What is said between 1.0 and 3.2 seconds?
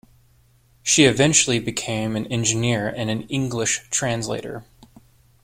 eventually became an engineer and